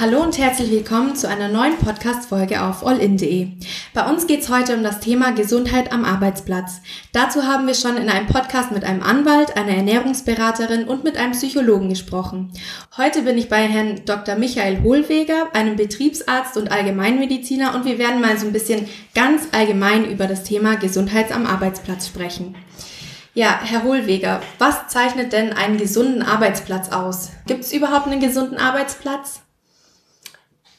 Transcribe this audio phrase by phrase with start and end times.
[0.00, 3.48] Hallo und herzlich willkommen zu einer neuen Podcast-Folge auf allin.de.
[3.94, 6.80] Bei uns geht es heute um das Thema Gesundheit am Arbeitsplatz.
[7.12, 11.32] Dazu haben wir schon in einem Podcast mit einem Anwalt, einer Ernährungsberaterin und mit einem
[11.32, 12.52] Psychologen gesprochen.
[12.96, 14.36] Heute bin ich bei Herrn Dr.
[14.36, 20.08] Michael Hohlweger, einem Betriebsarzt und Allgemeinmediziner und wir werden mal so ein bisschen ganz allgemein
[20.08, 22.54] über das Thema Gesundheit am Arbeitsplatz sprechen.
[23.34, 27.30] Ja, Herr Hohlweger, was zeichnet denn einen gesunden Arbeitsplatz aus?
[27.48, 29.40] Gibt es überhaupt einen gesunden Arbeitsplatz?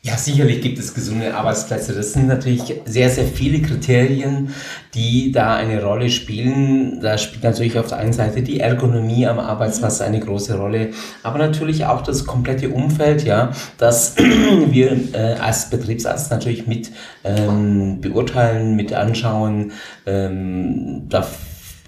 [0.02, 1.94] Ja, sicherlich gibt es gesunde Arbeitsplätze.
[1.94, 4.54] Das sind natürlich sehr, sehr viele Kriterien,
[4.94, 7.02] die da eine Rolle spielen.
[7.02, 11.38] Da spielt natürlich auf der einen Seite die Ergonomie am Arbeitsplatz eine große Rolle, aber
[11.38, 14.16] natürlich auch das komplette Umfeld, ja, das
[14.70, 16.92] wir äh, als Betriebsarzt natürlich mit
[17.26, 19.74] ähm, beurteilen, mit anschauen.
[20.06, 21.10] Ähm,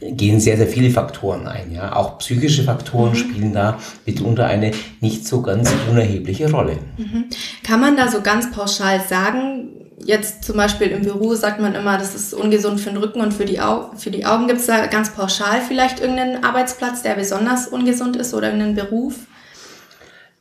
[0.01, 1.71] gehen sehr, sehr viele Faktoren ein.
[1.71, 1.95] Ja?
[1.95, 3.15] Auch psychische Faktoren mhm.
[3.15, 6.77] spielen da mitunter eine nicht so ganz unerhebliche Rolle.
[6.97, 7.25] Mhm.
[7.63, 9.69] Kann man da so ganz pauschal sagen,
[10.03, 13.33] jetzt zum Beispiel im Büro sagt man immer, das ist ungesund für den Rücken und
[13.33, 14.47] für die, Au für die Augen.
[14.47, 19.15] Gibt es da ganz pauschal vielleicht irgendeinen Arbeitsplatz, der besonders ungesund ist oder irgendeinen Beruf?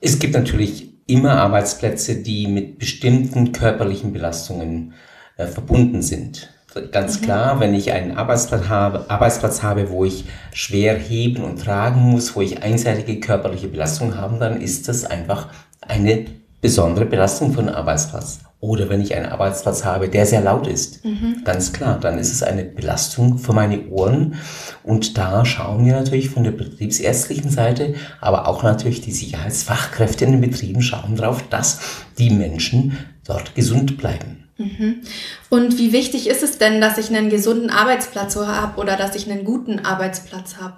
[0.01, 4.95] Es gibt natürlich immer Arbeitsplätze, die mit bestimmten körperlichen Belastungen
[5.37, 6.51] äh, verbunden sind.
[6.93, 7.25] Ganz mhm.
[7.25, 12.37] klar, wenn ich einen Arbeitsplatz habe, Arbeitsplatz habe, wo ich schwer heben und tragen muss,
[12.37, 15.49] wo ich einseitige körperliche Belastung habe, dann ist das einfach
[15.81, 16.27] eine
[16.61, 18.41] besondere Belastung für den Arbeitsplatz.
[18.61, 21.43] Oder wenn ich einen Arbeitsplatz habe, der sehr laut ist, mhm.
[21.45, 24.35] ganz klar, dann ist es eine Belastung für meine Ohren.
[24.85, 30.33] Und da schauen wir natürlich von der betriebsärztlichen Seite, aber auch natürlich die Sicherheitsfachkräfte in
[30.33, 31.81] den Betrieben schauen darauf, dass
[32.19, 34.40] die Menschen dort gesund bleiben.
[34.61, 35.01] Mhm.
[35.49, 39.31] Und wie wichtig ist es denn, dass ich einen gesunden Arbeitsplatz habe oder dass ich
[39.31, 40.77] einen guten Arbeitsplatz habe?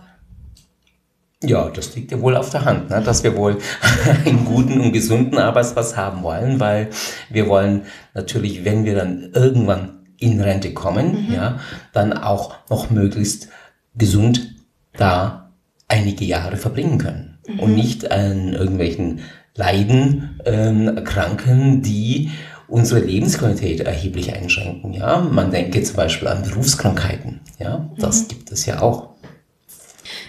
[1.42, 3.02] Ja, das liegt ja wohl auf der Hand, ne?
[3.04, 3.58] dass wir wohl
[4.24, 6.90] einen guten und gesunden Arbeitsplatz haben wollen, weil
[7.30, 7.82] wir wollen
[8.14, 11.34] natürlich, wenn wir dann irgendwann in Rente kommen, mhm.
[11.34, 11.58] ja,
[11.92, 13.48] dann auch noch möglichst
[13.96, 14.54] gesund
[14.92, 15.50] da
[15.88, 17.58] einige Jahre verbringen können mhm.
[17.58, 19.20] und nicht an irgendwelchen
[19.54, 22.30] Leiden ähm, erkranken, die
[22.72, 24.94] unsere Lebensqualität erheblich einschränken.
[24.94, 27.40] Ja, man denke zum Beispiel an Berufskrankheiten.
[27.58, 28.28] Ja, das mhm.
[28.28, 29.10] gibt es ja auch.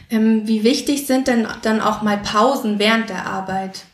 [0.10, 3.86] Ähm, wie wichtig sind denn dann auch mal Pausen während der Arbeit?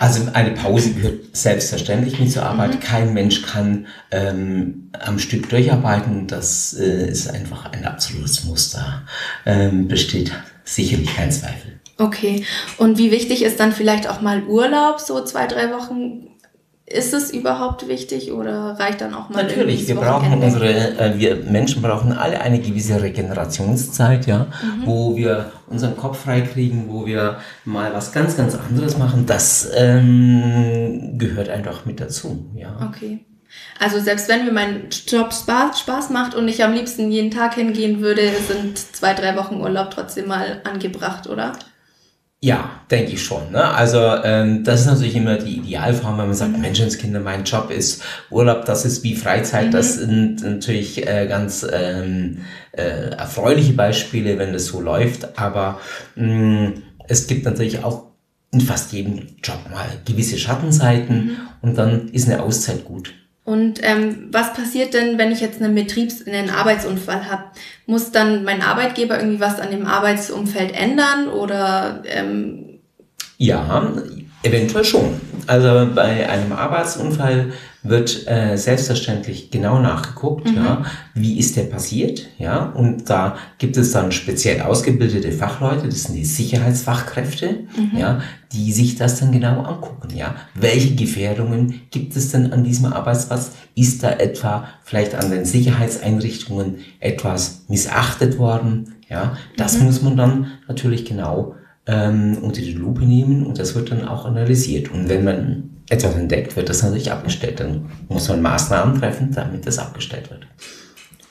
[0.00, 2.74] Also eine Pause gehört selbstverständlich mit zur Arbeit.
[2.74, 2.80] Mhm.
[2.80, 6.26] Kein Mensch kann ähm, am Stück durcharbeiten.
[6.26, 9.02] Das äh, ist einfach ein absolutes Muster.
[9.46, 10.32] Ähm, besteht
[10.64, 11.78] sicherlich kein Zweifel.
[11.98, 12.44] Okay.
[12.78, 16.29] Und wie wichtig ist dann vielleicht auch mal Urlaub, so zwei, drei Wochen
[16.90, 21.36] ist es überhaupt wichtig oder reicht dann auch mal Natürlich, wir brauchen unsere, äh, wir
[21.36, 24.86] Menschen brauchen alle eine gewisse Regenerationszeit, ja, mhm.
[24.86, 29.24] wo wir unseren Kopf freikriegen, wo wir mal was ganz, ganz anderes machen.
[29.24, 32.76] Das ähm, gehört einfach mit dazu, ja.
[32.88, 33.24] Okay.
[33.78, 37.54] Also selbst wenn mir mein Job Spaß, Spaß macht und ich am liebsten jeden Tag
[37.54, 41.52] hingehen würde, sind zwei, drei Wochen Urlaub trotzdem mal angebracht, oder?
[42.42, 43.52] Ja, denke ich schon.
[43.52, 43.62] Ne?
[43.62, 46.62] Also ähm, das ist natürlich immer die Idealform, wenn man sagt, mhm.
[46.62, 49.66] Menschenskinder, mein Job ist Urlaub, das ist wie Freizeit.
[49.66, 49.70] Mhm.
[49.72, 52.38] Das sind natürlich äh, ganz ähm,
[52.72, 55.38] äh, erfreuliche Beispiele, wenn das so läuft.
[55.38, 55.80] Aber
[56.16, 56.72] mh,
[57.08, 58.06] es gibt natürlich auch
[58.52, 61.36] in fast jedem Job mal gewisse Schattenseiten mhm.
[61.60, 63.12] und dann ist eine Auszeit gut.
[63.44, 67.44] Und ähm, was passiert denn, wenn ich jetzt einen Betriebs-, einen Arbeitsunfall habe?
[67.86, 72.02] Muss dann mein Arbeitgeber irgendwie was an dem Arbeitsumfeld ändern oder?
[72.06, 72.80] Ähm
[73.38, 73.92] ja,
[74.42, 75.20] eventuell schon.
[75.46, 77.52] Also bei einem Arbeitsunfall
[77.82, 80.56] wird äh, selbstverständlich genau nachgeguckt, mhm.
[80.56, 86.04] ja, wie ist der passiert, ja, und da gibt es dann speziell ausgebildete Fachleute, das
[86.04, 87.98] sind die Sicherheitsfachkräfte, mhm.
[87.98, 88.20] ja,
[88.52, 90.34] die sich das dann genau angucken, ja.
[90.54, 93.52] Welche Gefährdungen gibt es denn an diesem Arbeitsplatz?
[93.74, 99.36] Ist da etwa vielleicht an den Sicherheitseinrichtungen etwas missachtet worden, ja?
[99.56, 99.86] Das mhm.
[99.86, 101.54] muss man dann natürlich genau
[101.86, 104.92] ähm, unter die Lupe nehmen und das wird dann auch analysiert.
[104.92, 107.60] Und wenn man etwas entdeckt, wird das natürlich abgestellt.
[107.60, 110.46] Dann muss man Maßnahmen treffen, damit das abgestellt wird.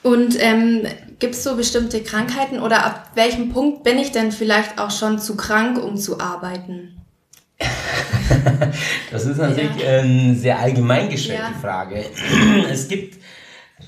[0.04, 0.84] Und ähm,
[1.20, 5.20] gibt es so bestimmte Krankheiten oder ab welchem Punkt bin ich denn vielleicht auch schon
[5.20, 7.02] zu krank, um zu arbeiten?
[9.12, 10.00] das ist natürlich ja.
[10.00, 11.60] eine sehr allgemein gestellte ja.
[11.60, 12.06] Frage.
[12.70, 13.18] Es gibt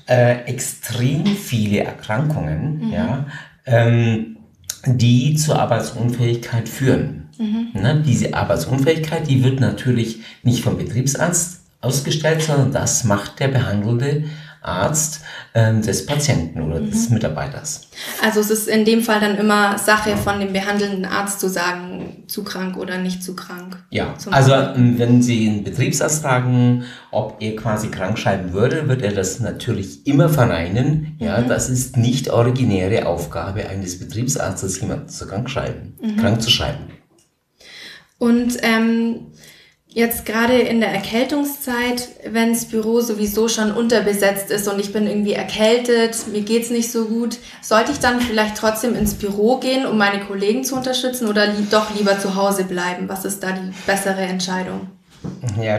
[0.06, 2.92] äh, extrem viele Erkrankungen, mhm.
[2.92, 3.26] ja,
[3.64, 4.36] ähm,
[4.84, 7.21] die zur Arbeitsunfähigkeit führen.
[7.42, 7.70] Mhm.
[7.74, 14.24] Ne, diese Arbeitsunfähigkeit, die wird natürlich nicht vom Betriebsarzt ausgestellt, sondern das macht der behandelte
[14.62, 15.22] Arzt
[15.54, 16.90] ähm, des Patienten oder mhm.
[16.90, 17.88] des Mitarbeiters.
[18.22, 22.22] Also es ist in dem Fall dann immer Sache von dem behandelnden Arzt zu sagen,
[22.28, 23.76] zu krank oder nicht zu krank.
[23.90, 24.98] Ja, also Arbeiten.
[24.98, 30.06] wenn Sie einen Betriebsarzt fragen, ob er quasi krank schreiben würde, wird er das natürlich
[30.06, 31.16] immer verneinen.
[31.18, 31.48] Ja, mhm.
[31.48, 36.16] das ist nicht originäre Aufgabe eines Betriebsarztes, jemanden zu krank schreiben, mhm.
[36.18, 37.01] krank zu schreiben.
[38.22, 39.32] Und ähm,
[39.94, 45.06] Jetzt gerade in der Erkältungszeit, wenn das Büro sowieso schon unterbesetzt ist und ich bin
[45.06, 49.84] irgendwie erkältet, mir geht's nicht so gut, sollte ich dann vielleicht trotzdem ins Büro gehen,
[49.84, 53.06] um meine Kollegen zu unterstützen oder li doch lieber zu Hause bleiben?
[53.10, 54.88] Was ist da die bessere Entscheidung?
[55.60, 55.78] Ja,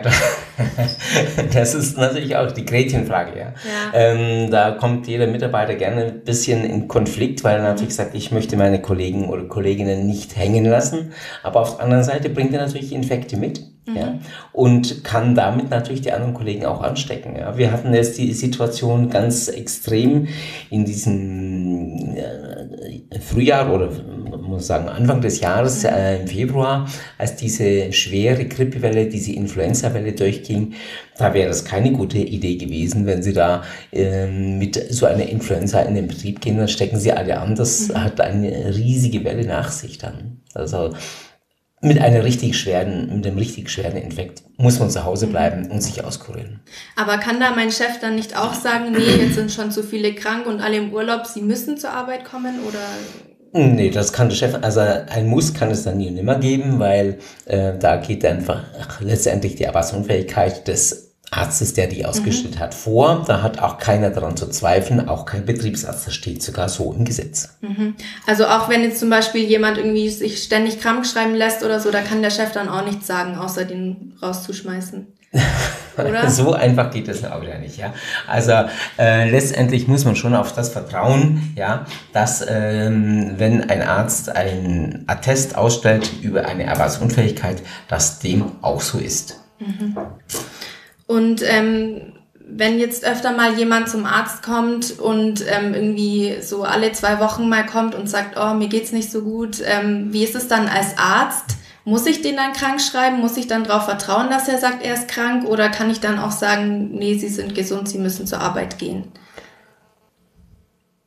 [1.54, 3.38] das ist natürlich auch die Gretchenfrage.
[3.38, 3.46] Ja.
[3.46, 3.54] ja.
[3.94, 8.32] Ähm, da kommt jeder Mitarbeiter gerne ein bisschen in Konflikt, weil er natürlich sagt, ich
[8.32, 11.12] möchte meine Kollegen oder Kolleginnen nicht hängen lassen.
[11.44, 13.62] Aber auf der anderen Seite bringt er natürlich Infekte mit.
[13.86, 13.98] Mhm.
[13.98, 14.20] Ja,
[14.54, 17.36] und kann damit natürlich die anderen Kollegen auch anstecken.
[17.36, 17.58] Ja.
[17.58, 20.28] Wir hatten jetzt die Situation ganz extrem
[20.70, 23.90] in diesem äh, Frühjahr oder
[24.54, 25.90] muss sagen Anfang des Jahres, mhm.
[25.90, 30.74] äh, im Februar, als diese schwere Grippewelle, diese Influenza-Welle durchging.
[31.18, 35.82] Da wäre es keine gute Idee gewesen, wenn Sie da äh, mit so einer Influenza
[35.82, 37.56] in den Betrieb gehen, dann stecken Sie alle an.
[37.56, 38.04] Das mhm.
[38.04, 40.42] hat eine riesige Welle nach sich dann.
[40.54, 40.94] Also
[41.84, 45.82] mit einer richtig schweren, mit einem richtig schweren Infekt muss man zu Hause bleiben und
[45.82, 46.62] sich auskurieren.
[46.96, 50.16] Aber kann da mein Chef dann nicht auch sagen, nee, jetzt sind schon zu viele
[50.16, 52.80] krank und alle im Urlaub, sie müssen zur Arbeit kommen oder?
[53.54, 56.80] Nee, das kann der Chef, also ein Muss kann es dann nie und nimmer geben,
[56.80, 58.64] weil äh, da geht einfach
[59.00, 62.60] letztendlich die Arbeitsunfähigkeit des Arztes, der die ausgestellt mhm.
[62.60, 63.24] hat, vor.
[63.28, 66.08] Da hat auch keiner daran zu zweifeln, auch kein Betriebsarzt.
[66.08, 67.50] Das steht sogar so im Gesetz.
[67.62, 67.96] Mhm.
[68.28, 71.92] Also auch wenn jetzt zum Beispiel jemand irgendwie sich ständig krank schreiben lässt oder so,
[71.92, 75.08] da kann der Chef dann auch nichts sagen, außer den rauszuschmeißen.
[75.98, 76.30] Oder?
[76.30, 77.94] so einfach geht es auch wieder nicht, ja.
[78.28, 78.54] Also
[78.98, 85.04] äh, letztendlich muss man schon auf das vertrauen, ja, dass ähm, wenn ein Arzt ein
[85.08, 89.40] Attest ausstellt über eine Arbeitsunfähigkeit, dass dem auch so ist.
[89.60, 89.98] Mhm.
[91.06, 92.14] Und ähm,
[92.56, 97.50] wenn jetzt öfter mal jemand zum Arzt kommt und ähm, irgendwie so alle zwei Wochen
[97.50, 100.68] mal kommt und sagt, oh, mir geht's nicht so gut, ähm, wie ist es dann
[100.68, 101.58] als Arzt?
[101.86, 103.20] Muss ich den dann krank schreiben?
[103.20, 105.46] Muss ich dann darauf vertrauen, dass er sagt, er ist krank?
[105.46, 109.12] Oder kann ich dann auch sagen, nee, Sie sind gesund, Sie müssen zur Arbeit gehen?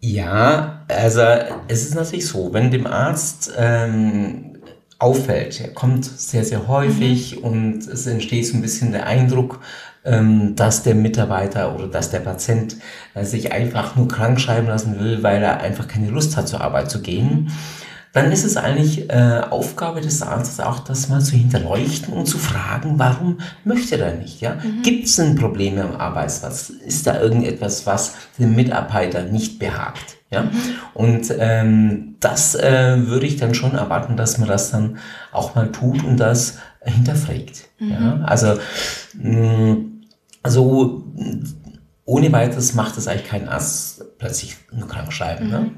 [0.00, 1.22] Ja, also
[1.68, 4.56] es ist natürlich so, wenn dem Arzt ähm,
[4.98, 5.60] auffällt.
[5.60, 7.44] Er kommt sehr, sehr häufig mhm.
[7.44, 9.60] und es entsteht so ein bisschen der Eindruck,
[10.04, 12.76] ähm, dass der Mitarbeiter oder dass der Patient
[13.14, 16.60] äh, sich einfach nur krank schreiben lassen will, weil er einfach keine Lust hat, zur
[16.60, 17.50] Arbeit zu gehen.
[18.16, 22.38] Dann ist es eigentlich äh, Aufgabe des Arztes auch, das mal zu hinterleuchten und zu
[22.38, 24.40] fragen, warum möchte er nicht?
[24.40, 24.54] Ja?
[24.54, 24.80] Mhm.
[24.80, 26.70] Gibt es denn Probleme am Arbeitsplatz?
[26.70, 30.16] Ist da irgendetwas, was dem Mitarbeiter nicht behagt?
[30.30, 30.44] Ja?
[30.44, 30.50] Mhm.
[30.94, 34.96] Und ähm, das äh, würde ich dann schon erwarten, dass man das dann
[35.30, 37.68] auch mal tut und das hinterfragt.
[37.78, 37.90] Mhm.
[37.90, 38.20] Ja?
[38.24, 38.58] Also,
[39.12, 39.76] mh,
[40.42, 41.04] also
[42.06, 45.50] ohne weiteres macht es eigentlich keinen Arzt plötzlich nur krank schreiben.
[45.50, 45.70] Ne?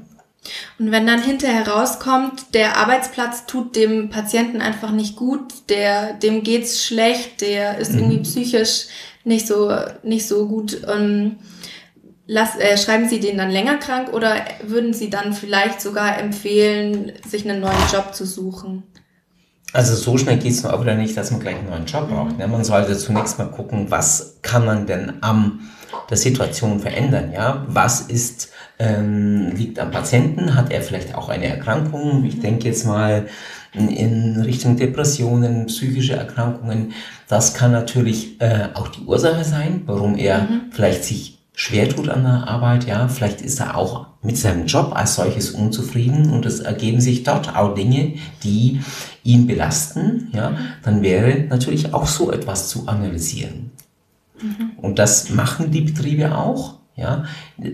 [0.77, 0.85] Mhm.
[0.85, 6.43] Und wenn dann hinterher rauskommt, der Arbeitsplatz tut dem Patienten einfach nicht gut, der, dem
[6.43, 7.99] geht's schlecht, der ist mhm.
[7.99, 8.87] irgendwie psychisch
[9.23, 9.71] nicht so,
[10.03, 11.37] nicht so gut, ähm,
[12.31, 17.11] Lass, äh, schreiben Sie den dann länger krank oder würden Sie dann vielleicht sogar empfehlen,
[17.27, 18.83] sich einen neuen Job zu suchen?
[19.73, 22.37] Also so schnell geht es auch wieder nicht, dass man gleich einen neuen Job braucht.
[22.37, 22.47] Ne?
[22.47, 25.71] Man sollte zunächst mal gucken, was kann man denn am
[26.09, 27.31] der Situation verändern.
[27.31, 28.49] Ja, was ist
[28.79, 30.55] ähm, liegt am Patienten?
[30.55, 32.23] Hat er vielleicht auch eine Erkrankung?
[32.25, 33.27] Ich denke jetzt mal
[33.73, 36.93] in Richtung Depressionen, psychische Erkrankungen.
[37.27, 40.61] Das kann natürlich äh, auch die Ursache sein, warum er mhm.
[40.71, 44.93] vielleicht sich schwer tut an der Arbeit, ja, vielleicht ist er auch mit seinem Job
[44.95, 48.79] als solches unzufrieden und es ergeben sich dort auch Dinge, die
[49.23, 53.71] ihn belasten, ja, dann wäre natürlich auch so etwas zu analysieren.
[54.41, 54.71] Mhm.
[54.77, 57.25] Und das machen die Betriebe auch, ja,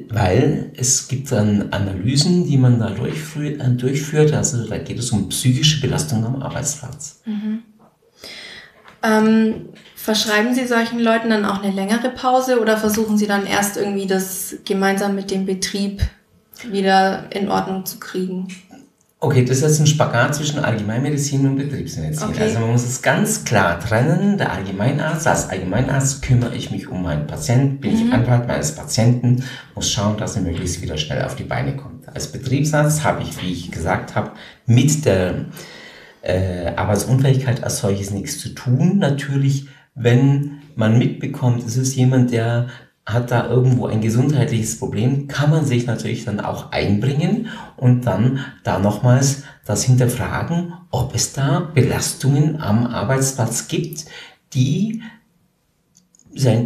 [0.10, 5.12] weil es gibt dann Analysen, die man da durchführt, äh, durchführt also da geht es
[5.12, 7.22] um psychische Belastung am Arbeitsplatz.
[7.25, 7.63] Mhm.
[9.03, 9.55] Ähm
[10.05, 14.05] Verschreiben Sie solchen Leuten dann auch eine längere Pause oder versuchen Sie dann erst irgendwie
[14.05, 16.03] das gemeinsam mit dem Betrieb
[16.70, 18.48] wieder in Ordnung zu kriegen?
[19.20, 22.30] Okay, das ist jetzt ein Spagat zwischen Allgemeinmedizin und Betriebsmedizin.
[22.30, 22.44] Okay.
[22.44, 24.38] Also man muss es ganz klar trennen.
[24.38, 28.08] Der Allgemeinarzt, als Allgemeinarzt kümmere ich mich um meinen Patienten, bin mhm.
[28.08, 29.44] ich Anwalt meines Patienten,
[29.74, 32.08] muss schauen, dass er möglichst wieder schnell auf die Beine kommt.
[32.10, 34.32] Als Betriebsarzt habe ich, wie ich gesagt habe,
[34.66, 35.46] mit der
[36.22, 39.00] äh, Arbeitsunfähigkeit als solches nichts zu tun.
[39.00, 42.68] Natürlich wenn man mitbekommt, es ist jemand, der
[43.06, 47.48] hat da irgendwo ein gesundheitliches Problem, kann man sich natürlich dann auch einbringen
[47.78, 54.06] und dann da nochmals das hinterfragen, ob es da Belastungen am Arbeitsplatz gibt,
[54.54, 55.02] die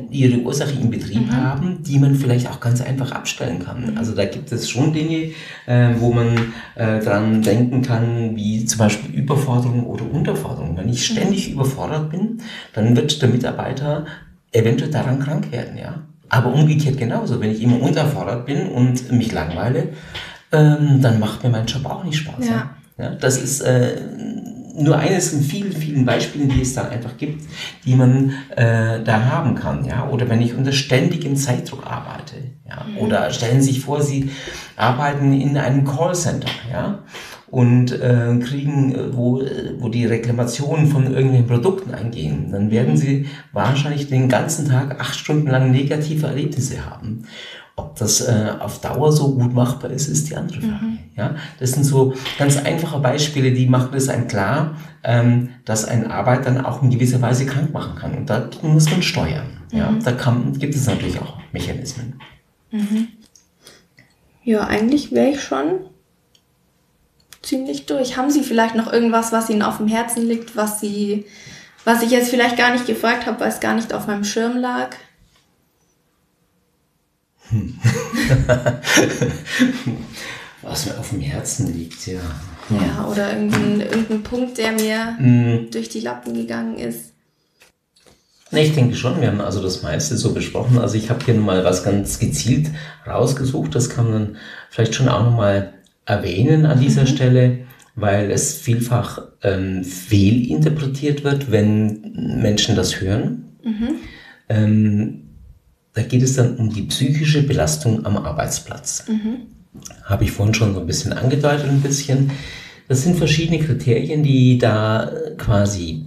[0.10, 1.36] ihre Ursache im Betrieb mhm.
[1.36, 3.92] haben, die man vielleicht auch ganz einfach abstellen kann.
[3.92, 3.98] Mhm.
[3.98, 5.32] Also da gibt es schon Dinge,
[5.68, 10.76] äh, wo man äh, dran denken kann, wie zum Beispiel Überforderung oder Unterforderung.
[10.76, 11.54] Wenn ich ständig mhm.
[11.54, 12.42] überfordert bin,
[12.74, 14.06] dann wird der Mitarbeiter
[14.52, 16.02] eventuell daran krank werden, ja.
[16.30, 17.40] Aber umgekehrt genauso.
[17.42, 19.90] Wenn ich immer unterfordert bin und mich langweile,
[20.52, 22.48] ähm, dann macht mir mein Job auch nicht Spaß.
[22.48, 22.76] Ja.
[22.98, 23.12] ja?
[23.16, 23.96] Das ist äh,
[24.76, 27.44] nur eines von vielen, vielen Beispielen, die es da einfach gibt,
[27.86, 29.86] die man äh, da haben kann.
[29.86, 30.08] Ja?
[30.10, 32.36] Oder wenn ich unter ständigem Zeitdruck arbeite.
[32.68, 32.86] Ja?
[32.86, 32.98] Mhm.
[33.00, 34.32] Oder stellen Sie sich vor, Sie
[34.76, 36.50] arbeiten in einem Callcenter.
[36.72, 37.00] Ja?
[37.52, 39.42] Und äh, kriegen, äh, wo,
[39.80, 45.16] wo die Reklamationen von irgendwelchen Produkten eingehen, dann werden sie wahrscheinlich den ganzen Tag acht
[45.16, 47.24] Stunden lang negative Erlebnisse haben.
[47.76, 50.86] Ob das äh, auf Dauer so gut machbar ist, ist die andere Frage.
[50.86, 51.00] Mhm.
[51.16, 56.12] Ja, das sind so ganz einfache Beispiele, die machen es einem klar, ähm, dass ein
[56.12, 58.18] Arbeit dann auch in gewisser Weise krank machen kann.
[58.18, 59.48] Und da muss man steuern.
[59.72, 59.78] Mhm.
[59.78, 62.20] Ja, da kann, gibt es natürlich auch Mechanismen.
[62.72, 63.08] Mhm.
[64.44, 65.80] Ja, eigentlich wäre ich schon
[67.42, 68.18] ziemlich durch.
[68.18, 71.26] Haben Sie vielleicht noch irgendwas, was Ihnen auf dem Herzen liegt, was Sie,
[71.86, 74.58] was ich jetzt vielleicht gar nicht gefragt habe, weil es gar nicht auf meinem Schirm
[74.58, 74.96] lag?
[77.50, 77.80] Hm.
[80.62, 82.20] was mir auf dem Herzen liegt, ja.
[82.70, 85.72] Ja, oder irgendein, irgendein Punkt, der mir mm.
[85.72, 87.14] durch die Lappen gegangen ist.
[88.52, 90.78] Ne, ich denke schon, wir haben also das meiste so besprochen.
[90.78, 92.70] Also ich habe hier mal was ganz gezielt
[93.08, 93.74] rausgesucht.
[93.74, 94.38] Das kann man
[94.70, 95.74] vielleicht schon auch nochmal
[96.10, 97.08] erwähnen an dieser mhm.
[97.08, 97.58] Stelle,
[97.96, 103.46] weil es vielfach ähm, fehlinterpretiert wird, wenn Menschen das hören.
[103.64, 103.90] Mhm.
[104.50, 105.22] Ähm,
[105.94, 109.06] da geht es dann um die psychische Belastung am Arbeitsplatz.
[109.08, 109.48] Mhm.
[110.04, 112.32] Habe ich vorhin schon so ein bisschen angedeutet, ein bisschen.
[112.88, 116.06] Das sind verschiedene Kriterien, die da quasi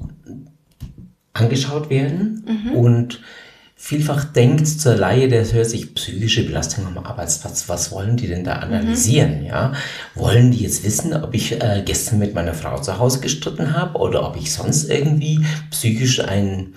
[1.32, 2.72] angeschaut werden mhm.
[2.72, 3.20] und
[3.84, 7.68] vielfach denkt zur Laie, der hört sich psychische Belastung am Arbeitsplatz.
[7.68, 9.40] Was wollen die denn da analysieren?
[9.40, 9.46] Mhm.
[9.46, 9.72] Ja,
[10.14, 13.98] wollen die jetzt wissen, ob ich äh, gestern mit meiner Frau zu Hause gestritten habe
[13.98, 16.74] oder ob ich sonst irgendwie psychisch ein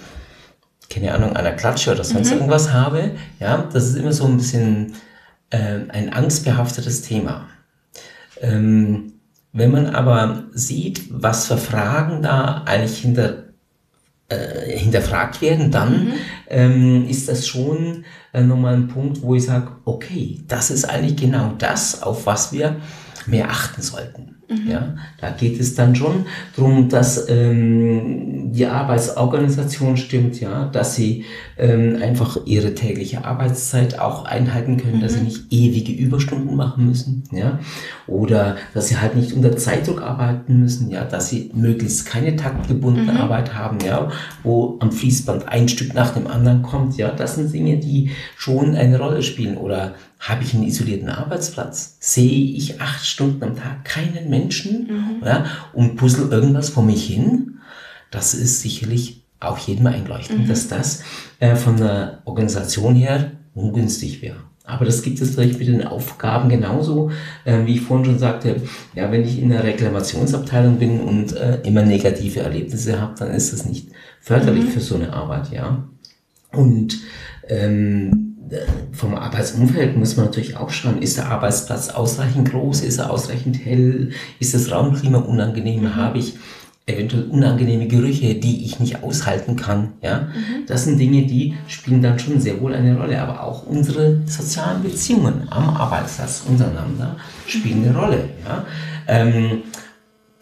[0.89, 2.37] keine Ahnung, einer Klatsche oder sonst mhm.
[2.37, 3.11] irgendwas habe?
[3.39, 4.93] Ja, das ist immer so ein bisschen
[5.51, 7.45] äh, ein angstbehaftetes Thema.
[8.41, 9.13] Ähm,
[9.53, 13.44] wenn man aber sieht, was für Fragen da eigentlich hinter
[14.35, 16.13] äh, hinterfragt werden, dann mhm.
[16.49, 21.15] ähm, ist das schon äh, nochmal ein Punkt, wo ich sage, okay, das ist eigentlich
[21.15, 22.77] genau das, auf was wir
[23.25, 24.34] mehr achten sollten.
[24.47, 24.69] Mhm.
[24.69, 26.25] Ja, da geht es dann schon
[26.55, 31.25] darum, dass ähm, die Arbeitsorganisation stimmt, ja, dass sie
[31.57, 35.01] ähm, einfach ihre tägliche Arbeitszeit auch einhalten können, mhm.
[35.01, 35.25] dass sie mhm.
[35.25, 37.59] nicht ewige Überstunden machen müssen, ja,
[38.05, 43.13] oder dass sie halt nicht unter Zeitdruck arbeiten müssen, ja, dass sie möglichst keine taktgebundene
[43.13, 43.17] mhm.
[43.17, 44.11] Arbeit haben, ja,
[44.43, 48.75] wo am Fließband ein Stück nach dem anderen kommt, ja, das sind Dinge, die schon
[48.75, 51.97] eine Rolle spielen oder habe ich einen isolierten Arbeitsplatz?
[51.99, 55.25] Sehe ich acht Stunden am Tag keinen Menschen mhm.
[55.25, 57.59] ja, und puzzle irgendwas vor mich hin?
[58.09, 60.47] Das ist sicherlich auch jedem einleuchtend, mhm.
[60.47, 61.03] dass das
[61.39, 64.37] äh, von der Organisation her ungünstig wäre.
[64.63, 67.11] Aber das gibt es vielleicht mit den Aufgaben genauso,
[67.43, 68.61] äh, wie ich vorhin schon sagte.
[68.95, 73.53] Ja, wenn ich in der Reklamationsabteilung bin und äh, immer negative Erlebnisse habe, dann ist
[73.53, 73.89] das nicht
[74.19, 74.69] förderlich mhm.
[74.69, 75.87] für so eine Arbeit, ja.
[76.51, 76.97] Und
[77.47, 78.24] ähm,
[78.91, 83.63] vom Arbeitsumfeld muss man natürlich auch schauen, ist der Arbeitsplatz ausreichend groß, ist er ausreichend
[83.63, 85.95] hell, ist das Raumklima unangenehm, mhm.
[85.95, 86.35] habe ich
[86.87, 89.93] eventuell unangenehme Gerüche, die ich nicht aushalten kann.
[90.03, 90.21] Ja?
[90.21, 90.65] Mhm.
[90.67, 94.83] Das sind Dinge, die spielen dann schon sehr wohl eine Rolle, aber auch unsere sozialen
[94.83, 97.15] Beziehungen am Arbeitsplatz untereinander
[97.47, 98.29] spielen eine Rolle.
[98.45, 98.65] Ja?
[99.07, 99.63] Ähm,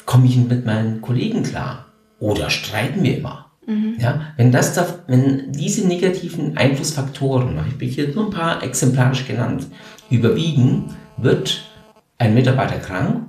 [0.06, 1.86] Komme ich mit meinen Kollegen klar?
[2.20, 3.43] Oder streiten wir immer?
[3.66, 3.96] Mhm.
[4.00, 9.28] Ja, wenn das da, wenn diese negativen Einflussfaktoren, ich habe hier nur ein paar exemplarisch
[9.28, 9.68] genannt,
[10.10, 11.64] überwiegen, wird
[12.18, 13.28] ein Mitarbeiter krank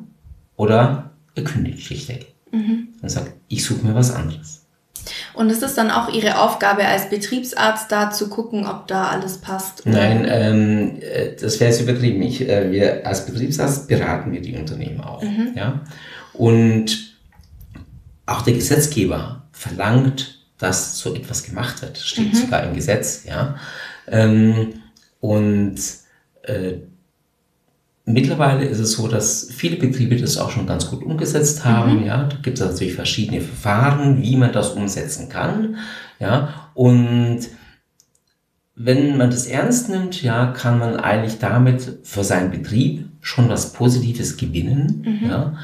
[0.57, 2.35] oder er kündigt schlichtweg.
[2.53, 2.89] Mhm.
[3.01, 4.65] Und sagt, ich suche mir was anderes.
[5.35, 9.39] Und ist es dann auch Ihre Aufgabe als Betriebsarzt da zu gucken, ob da alles
[9.39, 9.87] passt?
[9.87, 9.97] Oder?
[9.97, 12.23] Nein, ähm, äh, das wäre jetzt übertrieben.
[12.23, 15.23] Ich, äh, wir als Betriebsarzt beraten wir die Unternehmen auch.
[15.23, 15.53] Mhm.
[15.55, 15.81] Ja?
[16.33, 17.17] Und
[18.27, 21.99] auch der Gesetzgeber verlangt, dass so etwas gemacht wird.
[21.99, 22.37] Steht mhm.
[22.37, 23.57] sogar im Gesetz, ja.
[24.07, 24.75] Ähm,
[25.21, 25.77] und
[26.43, 26.75] äh,
[28.05, 32.07] mittlerweile ist es so, dass viele Betriebe das auch schon ganz gut umgesetzt haben, mhm.
[32.07, 32.25] ja.
[32.25, 35.77] Da gibt es natürlich verschiedene Verfahren, wie man das umsetzen kann,
[36.21, 36.71] ja.
[36.75, 37.41] Und
[38.77, 43.73] wenn man das ernst nimmt, ja, kann man eigentlich damit für seinen Betrieb schon was
[43.73, 45.29] Positives gewinnen, mhm.
[45.29, 45.57] ja,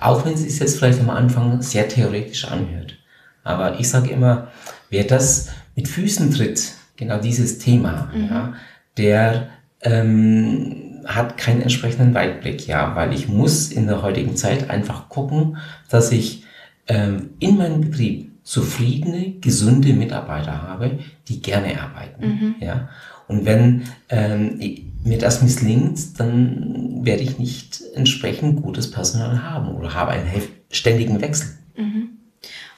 [0.00, 2.98] auch wenn es sich jetzt vielleicht am Anfang sehr theoretisch anhört.
[3.44, 4.48] Aber ich sage immer,
[4.90, 8.28] wer das mit Füßen tritt, genau dieses Thema, mhm.
[8.28, 8.52] ja,
[8.96, 9.48] der
[9.82, 15.56] ähm, hat keinen entsprechenden Weitblick, ja, weil ich muss in der heutigen Zeit einfach gucken,
[15.88, 16.44] dass ich
[16.88, 22.26] ähm, in meinem Betrieb zufriedene, gesunde Mitarbeiter habe, die gerne arbeiten.
[22.26, 22.54] Mhm.
[22.60, 22.88] Ja?
[23.26, 24.58] Und wenn ähm,
[25.04, 30.28] mir das misslingt, dann werde ich nicht entsprechend gutes Personal haben oder habe einen
[30.70, 31.48] ständigen Wechsel.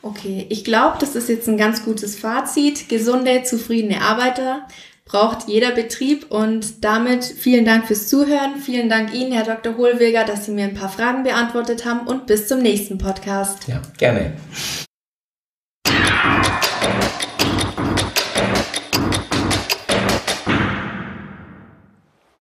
[0.03, 2.89] Okay, ich glaube, das ist jetzt ein ganz gutes Fazit.
[2.89, 4.67] Gesunde, zufriedene Arbeiter
[5.11, 8.57] braucht jeder Betrieb und damit vielen Dank fürs Zuhören.
[8.65, 9.77] Vielen Dank Ihnen, Herr Dr.
[9.77, 13.67] Hohlweger, dass Sie mir ein paar Fragen beantwortet haben und bis zum nächsten Podcast.
[13.67, 14.33] Ja, gerne.